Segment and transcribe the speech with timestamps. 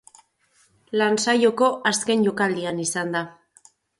[1.01, 3.25] Lan saioko azken jokaldian izan da.